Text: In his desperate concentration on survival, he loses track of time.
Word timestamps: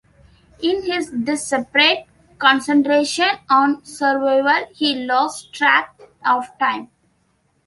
In 0.63 0.81
his 0.81 1.11
desperate 1.11 2.07
concentration 2.39 3.29
on 3.51 3.85
survival, 3.85 4.65
he 4.73 4.95
loses 4.95 5.43
track 5.53 5.93
of 6.25 6.45
time. 6.57 6.89